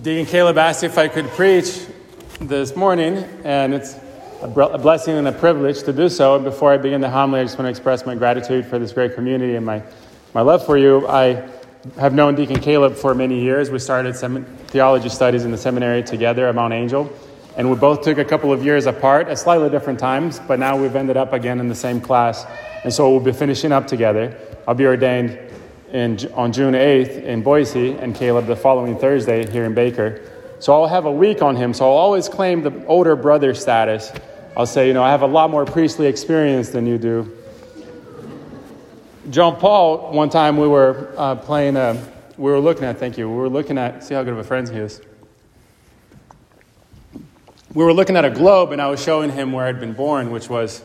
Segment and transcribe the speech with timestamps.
[0.00, 1.84] Deacon Caleb asked if I could preach
[2.40, 3.94] this morning, and it's
[4.40, 6.34] a blessing and a privilege to do so.
[6.34, 8.90] And before I begin the homily, I just want to express my gratitude for this
[8.90, 9.82] great community and my,
[10.32, 11.06] my love for you.
[11.08, 11.46] I
[11.98, 13.70] have known Deacon Caleb for many years.
[13.70, 17.12] We started some theology studies in the seminary together at Mount Angel,
[17.58, 20.74] and we both took a couple of years apart at slightly different times, but now
[20.74, 22.46] we've ended up again in the same class,
[22.82, 24.38] and so we'll be finishing up together.
[24.66, 25.51] I'll be ordained
[25.92, 30.22] in, on June 8th in Boise, and Caleb the following Thursday here in Baker.
[30.58, 31.74] So I'll have a week on him.
[31.74, 34.10] So I'll always claim the older brother status.
[34.56, 37.36] I'll say, you know, I have a lot more priestly experience than you do.
[39.30, 42.02] John Paul, one time we were uh, playing, a,
[42.36, 44.44] we were looking at, thank you, we were looking at, see how good of a
[44.44, 45.00] friend he is.
[47.74, 50.30] We were looking at a globe, and I was showing him where I'd been born,
[50.30, 50.82] which was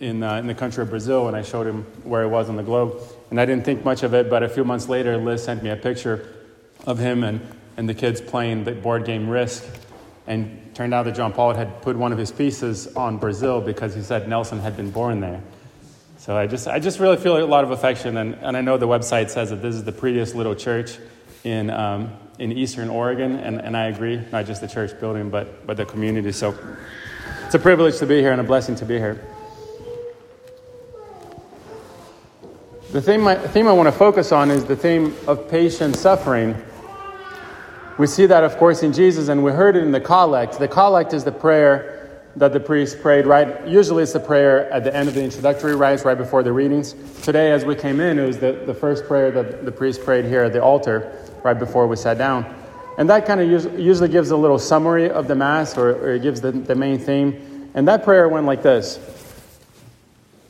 [0.00, 2.56] in, uh, in the country of Brazil, and I showed him where it was on
[2.56, 3.00] the globe.
[3.30, 5.70] And I didn't think much of it, but a few months later, Liz sent me
[5.70, 6.26] a picture
[6.86, 7.40] of him and,
[7.76, 9.64] and the kids playing the board game Risk.
[10.26, 13.94] And turned out that John Paul had put one of his pieces on Brazil because
[13.94, 15.42] he said Nelson had been born there.
[16.18, 18.16] So I just, I just really feel a lot of affection.
[18.16, 20.98] And, and I know the website says that this is the prettiest little church
[21.44, 23.36] in, um, in Eastern Oregon.
[23.36, 26.32] And, and I agree, not just the church building, but, but the community.
[26.32, 26.54] So
[27.44, 29.24] it's a privilege to be here and a blessing to be here.
[32.92, 36.60] The theme I, theme I want to focus on is the theme of patient suffering.
[37.98, 40.58] We see that, of course, in Jesus, and we heard it in the collect.
[40.58, 43.64] The collect is the prayer that the priest prayed right.
[43.64, 46.96] Usually, it's the prayer at the end of the introductory rites, right before the readings.
[47.22, 50.24] Today, as we came in, it was the, the first prayer that the priest prayed
[50.24, 51.12] here at the altar,
[51.44, 52.44] right before we sat down.
[52.98, 56.22] And that kind of usually gives a little summary of the Mass, or, or it
[56.22, 57.70] gives the, the main theme.
[57.74, 58.98] And that prayer went like this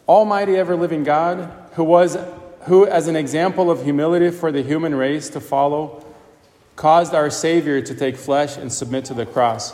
[0.09, 2.15] Almighty, ever living God, who was
[2.65, 6.05] who as an example of humility for the human race to follow
[6.77, 9.73] caused our savior to take flesh and submit to the cross.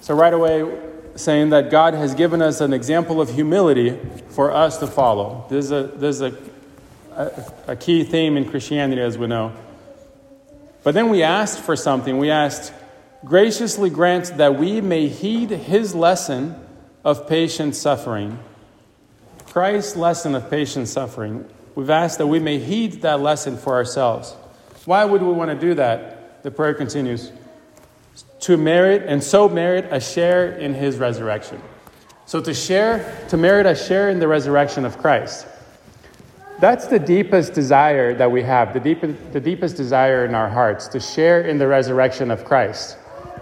[0.00, 0.72] So right away
[1.16, 3.98] saying that god has given us an example of humility
[4.28, 5.46] for us to follow.
[5.50, 6.38] This is a, this is a,
[7.16, 9.52] a, a key theme in christianity as we know.
[10.84, 12.18] But then we asked for something.
[12.18, 12.72] We asked
[13.24, 16.54] graciously grant that we may heed his lesson
[17.02, 18.38] of patient suffering
[19.50, 24.36] Christ's lesson of patient suffering, we've asked that we may heed that lesson for ourselves.
[24.84, 26.42] Why would we want to do that?
[26.42, 27.32] The prayer continues
[28.40, 31.60] to merit and so merit a share in his resurrection.
[32.26, 35.46] So to share, to merit a share in the resurrection of Christ.
[36.60, 39.00] That's the deepest desire that we have, the, deep,
[39.32, 42.98] the deepest desire in our hearts, to share in the resurrection of Christ.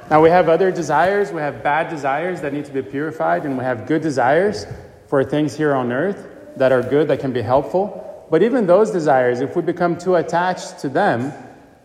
[0.08, 1.32] Now, we have other desires.
[1.32, 4.66] We have bad desires that need to be purified, and we have good desires
[5.08, 8.26] for things here on earth that are good, that can be helpful.
[8.30, 11.32] But even those desires, if we become too attached to them,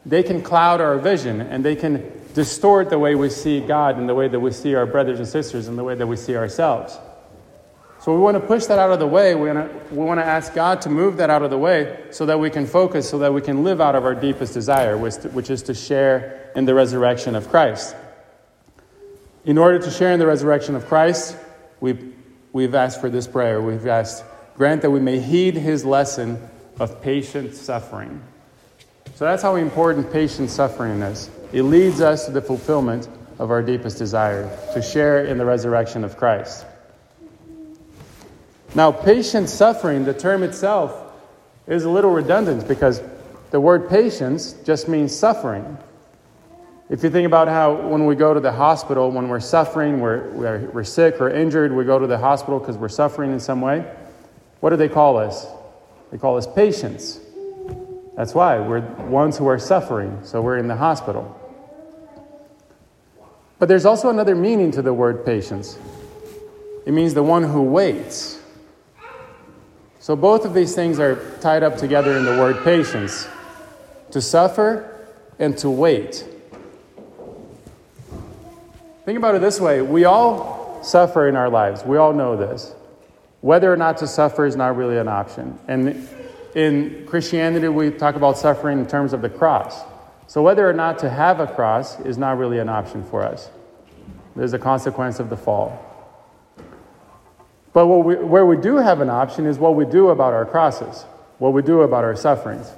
[0.06, 4.08] they can cloud our vision and they can distort the way we see God and
[4.10, 6.36] the way that we see our brothers and sisters and the way that we see
[6.36, 6.98] ourselves.
[8.00, 9.36] So we want to push that out of the way.
[9.36, 12.04] We want to, we want to ask God to move that out of the way
[12.10, 14.98] so that we can focus, so that we can live out of our deepest desire,
[14.98, 17.96] which is to share in the resurrection of Christ.
[19.46, 21.38] In order to share in the resurrection of Christ,
[21.80, 21.94] we
[22.54, 23.62] we've asked for this prayer.
[23.62, 24.24] We've asked,
[24.56, 26.42] grant that we may heed his lesson
[26.80, 28.22] of patient suffering.
[29.16, 31.30] So that's how important patient suffering is.
[31.54, 33.08] It leads us to the fulfillment
[33.40, 36.66] of our deepest desire to share in the resurrection of Christ.
[38.74, 40.96] Now, patient suffering, the term itself,
[41.68, 43.02] is a little redundant because
[43.52, 45.78] the word patience just means suffering.
[46.92, 50.30] If you think about how when we go to the hospital, when we're suffering, we're,
[50.32, 53.62] we're, we're sick or injured, we go to the hospital because we're suffering in some
[53.62, 53.90] way,
[54.60, 55.48] what do they call us?
[56.12, 57.22] They call us patients.
[58.18, 61.40] That's why we're ones who are suffering, so we're in the hospital.
[63.58, 65.80] But there's also another meaning to the word patience
[66.86, 68.42] it means the one who waits.
[70.00, 73.30] So both of these things are tied up together in the word patience
[74.10, 75.08] to suffer
[75.40, 76.26] and to wait.
[79.06, 81.84] Think about it this way we all suffer in our lives.
[81.84, 82.74] We all know this.
[83.42, 85.58] Whether or not to suffer is not really an option.
[85.68, 86.08] And
[86.54, 89.82] in Christianity, we talk about suffering in terms of the cross.
[90.28, 93.50] So, whether or not to have a cross is not really an option for us.
[94.36, 95.88] There's a consequence of the fall.
[97.74, 101.04] But we, where we do have an option is what we do about our crosses,
[101.40, 102.72] what we do about our sufferings.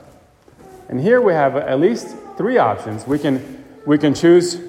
[0.87, 3.05] And here we have at least three options.
[3.05, 4.61] We can, we can choose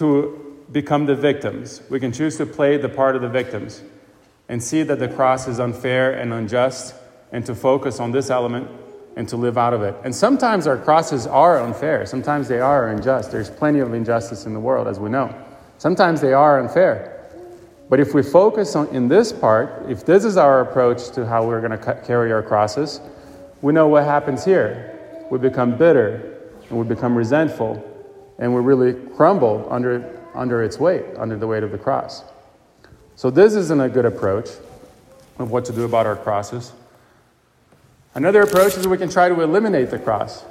[0.00, 1.82] to become the victims.
[1.90, 3.82] We can choose to play the part of the victims
[4.48, 6.94] and see that the cross is unfair and unjust
[7.32, 8.68] and to focus on this element.
[9.16, 9.94] and to live out of it.
[10.04, 12.06] And sometimes our crosses are unfair.
[12.06, 13.32] Sometimes they are unjust.
[13.32, 15.34] There's plenty of injustice in the world, as we know.
[15.78, 17.28] Sometimes they are unfair.
[17.90, 21.44] But if we focus on in this part, if this is our approach to how
[21.44, 23.00] we're going to carry our crosses,
[23.62, 24.96] we know what happens here.
[25.28, 26.38] We become bitter
[26.68, 27.84] and we become resentful
[28.40, 32.24] and we really crumble under, under its weight, under the weight of the cross.
[33.14, 34.48] So, this isn't a good approach
[35.38, 36.72] of what to do about our crosses.
[38.14, 40.44] Another approach is we can try to eliminate the cross.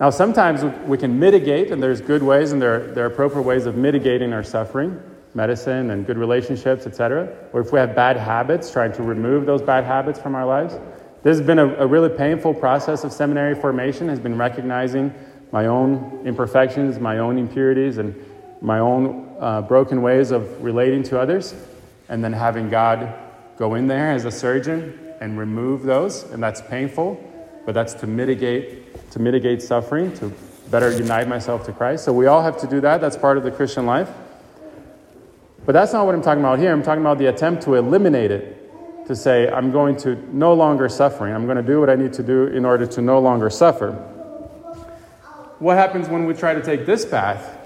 [0.00, 3.66] Now, sometimes we can mitigate, and there's good ways and there, there are appropriate ways
[3.66, 5.00] of mitigating our suffering,
[5.36, 7.34] medicine and good relationships, etc.
[7.52, 10.74] Or if we have bad habits, trying to remove those bad habits from our lives.
[11.22, 15.14] This has been a, a really painful process of seminary formation, has been recognizing
[15.52, 18.14] my own imperfections, my own impurities, and
[18.60, 21.54] my own uh, broken ways of relating to others,
[22.08, 23.14] and then having God
[23.56, 27.22] go in there as a surgeon and remove those, and that's painful,
[27.64, 30.32] but that's to mitigate to mitigate suffering, to
[30.70, 32.04] better unite myself to Christ.
[32.04, 33.00] So we all have to do that.
[33.00, 34.10] That's part of the Christian life.
[35.64, 36.72] But that's not what I'm talking about here.
[36.72, 40.88] I'm talking about the attempt to eliminate it, to say, I'm going to no longer
[40.88, 41.34] suffering.
[41.34, 44.12] I'm going to do what I need to do in order to no longer suffer.
[45.58, 47.56] What happens when we try to take this path?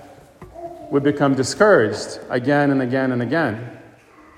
[0.91, 3.79] We become discouraged again and again and again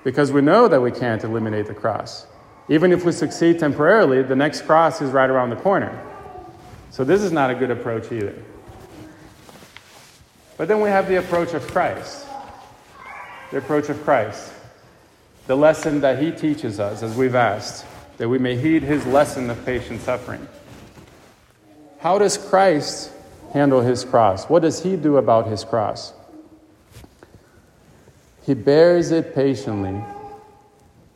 [0.03, 2.25] because we know that we can't eliminate the cross.
[2.67, 5.99] Even if we succeed temporarily, the next cross is right around the corner.
[6.89, 8.35] So, this is not a good approach either.
[10.57, 12.25] But then we have the approach of Christ.
[13.51, 14.53] The approach of Christ.
[15.47, 17.85] The lesson that he teaches us, as we've asked,
[18.17, 20.47] that we may heed his lesson of patient suffering.
[21.99, 23.12] How does Christ
[23.53, 24.49] handle his cross?
[24.49, 26.13] What does he do about his cross?
[28.45, 30.03] He bears it patiently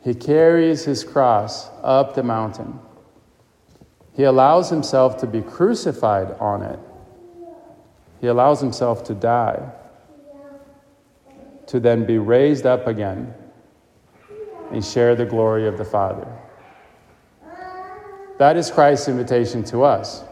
[0.08, 2.78] he carries his cross up the mountain.
[4.14, 6.78] He allows himself to be crucified on it.
[8.20, 9.70] He allows himself to die,
[11.66, 13.34] to then be raised up again
[14.72, 16.26] and share the glory of the Father.
[18.38, 20.24] That is Christ's invitation to us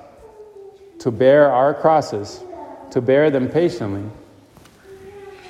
[1.01, 2.43] to bear our crosses,
[2.91, 4.09] to bear them patiently,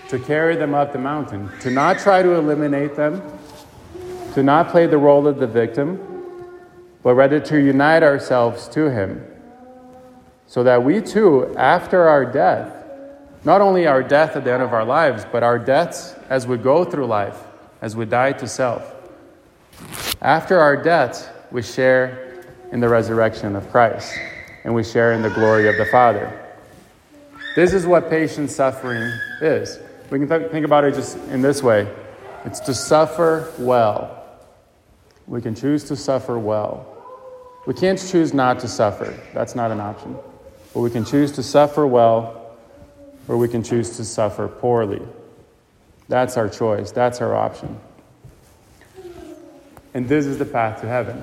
[0.08, 3.22] to carry them up the mountain, to not try to eliminate them
[4.36, 5.98] to not play the role of the victim,
[7.02, 9.24] but rather to unite ourselves to Him,
[10.46, 12.70] so that we too, after our death,
[13.44, 16.58] not only our death at the end of our lives, but our deaths as we
[16.58, 17.44] go through life,
[17.80, 18.94] as we die to self,
[20.20, 24.12] after our deaths, we share in the resurrection of Christ
[24.66, 26.28] and we share in the glory of the Father.
[27.54, 29.00] This is what patient suffering
[29.40, 29.78] is.
[30.10, 31.88] We can th- think about it just in this way
[32.44, 34.24] it's to suffer well.
[35.28, 36.84] We can choose to suffer well.
[37.66, 39.16] We can't choose not to suffer.
[39.32, 40.16] That's not an option.
[40.74, 42.56] But we can choose to suffer well,
[43.28, 45.02] or we can choose to suffer poorly.
[46.08, 46.90] That's our choice.
[46.90, 47.78] That's our option.
[49.94, 51.22] And this is the path to heaven.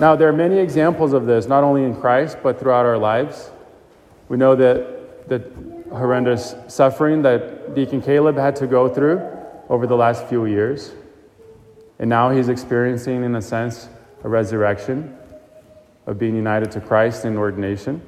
[0.00, 3.50] Now, there are many examples of this, not only in Christ, but throughout our lives.
[4.28, 5.50] We know that the
[5.90, 9.20] horrendous suffering that Deacon Caleb had to go through
[9.68, 10.92] over the last few years.
[11.98, 13.88] And now he's experiencing, in a sense,
[14.22, 15.16] a resurrection
[16.06, 18.00] of being united to Christ in ordination.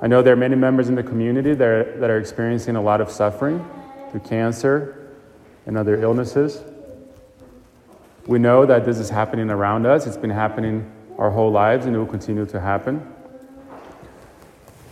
[0.00, 2.82] I know there are many members in the community that are, that are experiencing a
[2.82, 3.68] lot of suffering
[4.10, 5.10] through cancer
[5.66, 6.62] and other illnesses.
[8.26, 10.06] We know that this is happening around us.
[10.06, 13.06] It's been happening our whole lives and it will continue to happen.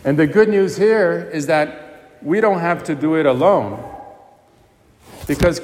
[0.04, 3.82] And the good news here is that we don't have to do it alone
[5.26, 5.60] because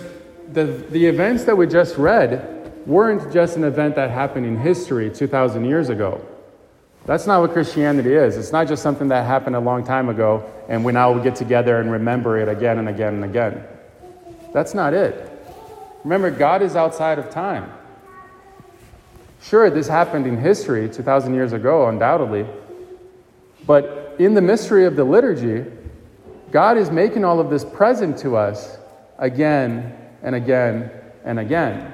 [0.53, 2.53] the, the events that we just read
[2.87, 6.25] weren't just an event that happened in history 2,000 years ago.
[7.05, 8.37] That's not what Christianity is.
[8.37, 11.81] It's not just something that happened a long time ago and we now get together
[11.81, 13.65] and remember it again and again and again.
[14.53, 15.36] That's not it.
[16.07, 17.69] Remember, God is outside of time.
[19.43, 22.47] Sure, this happened in history 2,000 years ago, undoubtedly.
[23.67, 25.69] But in the mystery of the liturgy,
[26.53, 28.79] God is making all of this present to us
[29.19, 30.93] again and again
[31.25, 31.93] and again.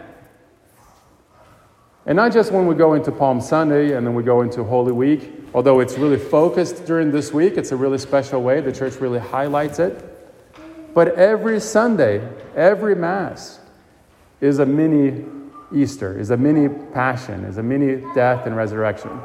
[2.04, 4.92] And not just when we go into Palm Sunday and then we go into Holy
[4.92, 8.96] Week, although it's really focused during this week, it's a really special way, the church
[8.96, 10.04] really highlights it.
[10.92, 13.60] But every Sunday, every Mass
[14.42, 15.24] is a mini
[15.74, 19.18] Easter, is a mini Passion, is a mini death and resurrection.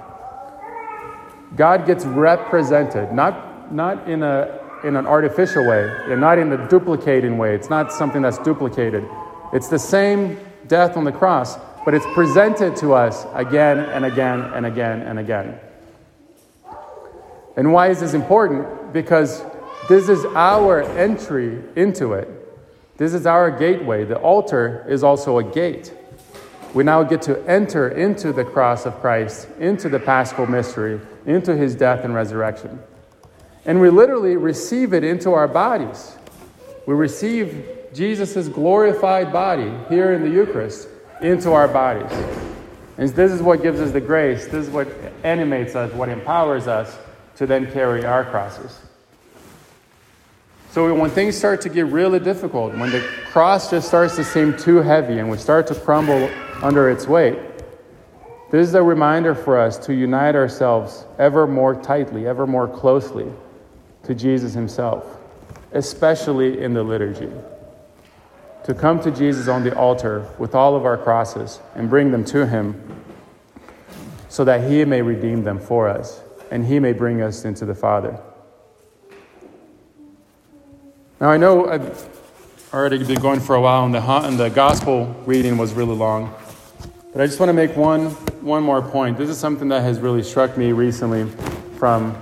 [1.57, 6.67] God gets represented, not, not in a in an artificial way and not in a
[6.69, 7.55] duplicating way.
[7.55, 9.07] It's not something that's duplicated.
[9.53, 14.41] It's the same death on the cross, but it's presented to us again and again
[14.41, 15.59] and again and again.
[17.55, 18.93] And why is this important?
[18.93, 19.43] Because
[19.89, 22.36] this is our entry into it.
[22.97, 24.05] This is our gateway.
[24.05, 25.93] The altar is also a gate.
[26.73, 31.55] We now get to enter into the cross of Christ, into the paschal mystery, into
[31.55, 32.79] his death and resurrection.
[33.65, 36.17] And we literally receive it into our bodies.
[36.85, 40.87] We receive Jesus' glorified body here in the Eucharist
[41.21, 42.11] into our bodies.
[42.97, 44.45] And this is what gives us the grace.
[44.45, 44.87] This is what
[45.23, 46.97] animates us, what empowers us
[47.35, 48.79] to then carry our crosses.
[50.77, 52.99] So when things start to get really difficult, when the
[53.31, 56.29] cross just starts to seem too heavy and we start to crumble
[56.61, 57.39] under its weight,
[58.51, 63.25] this is a reminder for us to unite ourselves ever more tightly, ever more closely
[64.03, 65.03] to Jesus Himself,
[65.71, 67.31] especially in the liturgy.
[68.65, 72.23] To come to Jesus on the altar with all of our crosses and bring them
[72.25, 73.03] to Him
[74.29, 77.73] so that He may redeem them for us and He may bring us into the
[77.73, 78.21] Father.
[81.19, 82.07] Now, I know I've
[82.71, 86.31] already been going for a while, and the, and the gospel reading was really long.
[87.11, 88.11] But I just want to make one,
[88.45, 89.17] one more point.
[89.17, 91.27] This is something that has really struck me recently
[91.79, 92.15] from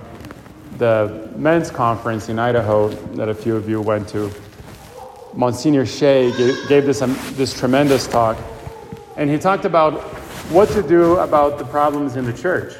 [0.78, 4.32] the men's conference in Idaho that a few of you went to.
[5.34, 6.34] Monsignor Shea
[6.66, 8.38] gave, this, um, this tremendous talk,
[9.18, 10.00] and he talked about
[10.48, 12.72] what to do about the problems in the church.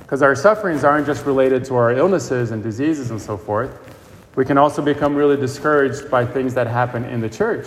[0.00, 3.91] Because our sufferings aren't just related to our illnesses and diseases and so forth
[4.34, 7.66] we can also become really discouraged by things that happen in the church,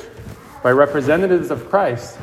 [0.63, 2.17] by representatives of Christ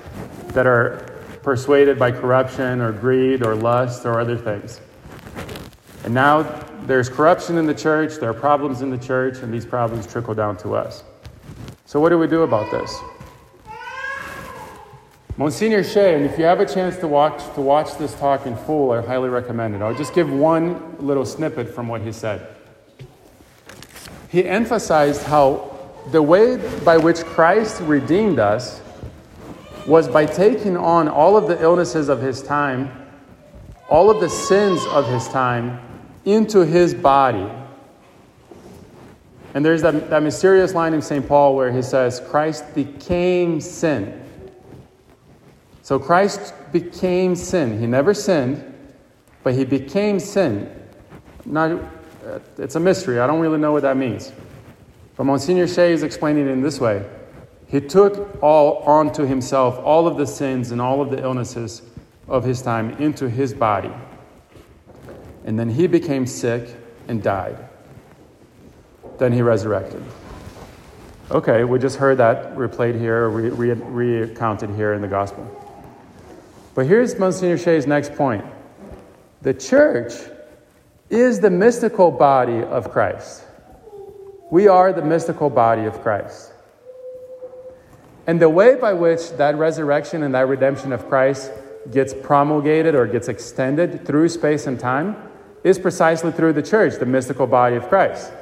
[0.48, 1.08] that are
[1.42, 4.80] persuaded by corruption or greed or lust or other things.
[6.04, 6.42] And now
[6.86, 10.34] there's corruption in the church, there are problems in the church, and these problems trickle
[10.34, 11.04] down to us.
[11.86, 12.92] So, what do we do about this?
[15.36, 18.56] Monsignor Shea, and if you have a chance to watch, to watch this talk in
[18.56, 19.82] full, I highly recommend it.
[19.82, 22.51] I'll just give one little snippet from what he said
[24.32, 25.78] he emphasized how
[26.10, 28.80] the way by which Christ redeemed us
[29.86, 32.90] was by taking on all of the illnesses of his time,
[33.90, 35.78] all of the sins of his time
[36.24, 37.46] into his body.
[39.52, 41.28] And there's that, that mysterious line in St.
[41.28, 44.18] Paul where he says, Christ became sin.
[45.82, 47.78] So Christ became sin.
[47.78, 48.64] He never sinned,
[49.42, 50.74] but he became sin.
[51.54, 51.78] Uh,
[52.24, 53.18] Uh, it's a mystery.
[53.18, 54.32] I don't really know what that means.
[55.16, 57.08] But Monsignor Shea is explaining it in this way.
[57.66, 61.82] He took all onto himself, all of the sins and all of the illnesses
[62.28, 63.90] of his time into his body.
[65.44, 66.76] And then he became sick
[67.08, 67.56] and died.
[69.18, 70.02] Then he resurrected.
[71.30, 75.48] Okay, we just heard that replayed here, re- re- recounted here in the gospel.
[76.74, 78.44] But here's Monsignor Shea's next point
[79.40, 80.12] the church
[81.12, 83.44] is the mystical body of Christ.
[84.50, 86.52] We are the mystical body of Christ.
[88.26, 91.52] And the way by which that resurrection and that redemption of Christ
[91.90, 95.16] gets promulgated or gets extended through space and time
[95.64, 98.32] is precisely through the church, the mystical body of Christ.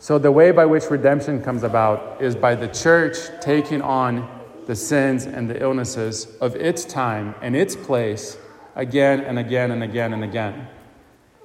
[0.00, 4.28] So, the way by which redemption comes about is by the church taking on
[4.66, 8.36] the sins and the illnesses of its time and its place
[8.78, 10.66] again and again and again and again.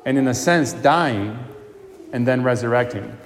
[0.05, 1.37] And in a sense, dying
[2.13, 3.17] and then resurrecting.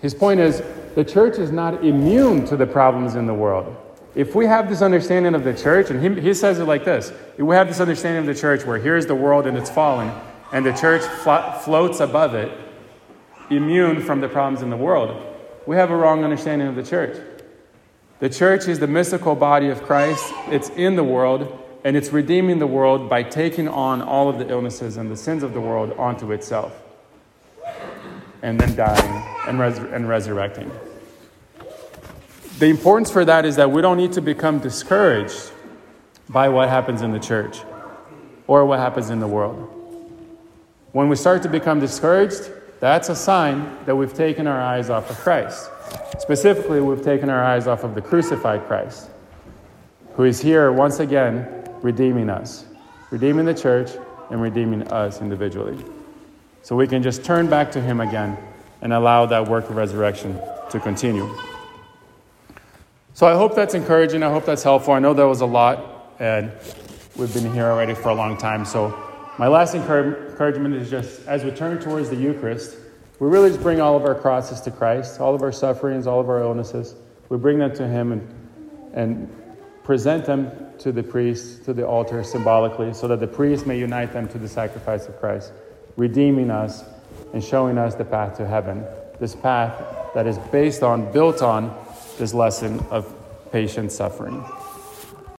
[0.00, 0.62] His point is
[0.94, 3.76] the church is not immune to the problems in the world.
[4.14, 7.10] If we have this understanding of the church, and he, he says it like this
[7.10, 10.12] if we have this understanding of the church where here's the world and it's fallen,
[10.52, 11.02] and the church
[11.62, 12.50] floats above it,
[13.50, 15.26] immune from the problems in the world,
[15.66, 17.20] we have a wrong understanding of the church.
[18.20, 22.58] The church is the mystical body of Christ, it's in the world, and it's redeeming
[22.58, 25.92] the world by taking on all of the illnesses and the sins of the world
[25.92, 26.78] onto itself,
[28.42, 30.70] and then dying and, res- and resurrecting.
[32.58, 35.50] The importance for that is that we don't need to become discouraged
[36.28, 37.62] by what happens in the church
[38.46, 39.76] or what happens in the world.
[40.92, 45.08] When we start to become discouraged, that's a sign that we've taken our eyes off
[45.08, 45.70] of Christ.
[46.18, 49.08] Specifically, we've taken our eyes off of the crucified Christ,
[50.14, 52.64] who is here once again redeeming us,
[53.10, 53.90] redeeming the church,
[54.30, 55.82] and redeeming us individually.
[56.62, 58.36] So we can just turn back to Him again
[58.82, 61.28] and allow that work of resurrection to continue.
[63.14, 64.22] So I hope that's encouraging.
[64.22, 64.94] I hope that's helpful.
[64.94, 66.52] I know that was a lot, and
[67.16, 68.64] we've been here already for a long time.
[68.64, 68.96] So
[69.38, 72.76] my last encouragement is just as we turn towards the Eucharist,
[73.18, 76.20] we really just bring all of our crosses to Christ, all of our sufferings, all
[76.20, 76.94] of our illnesses.
[77.28, 78.34] We bring them to Him and
[78.92, 79.28] and
[79.90, 84.12] present them to the priest, to the altar symbolically, so that the priest may unite
[84.12, 85.52] them to the sacrifice of Christ,
[85.96, 86.84] redeeming us
[87.34, 88.84] and showing us the path to heaven.
[89.18, 89.74] This path
[90.14, 91.76] that is based on, built on,
[92.18, 93.12] this lesson of
[93.50, 94.44] patient suffering.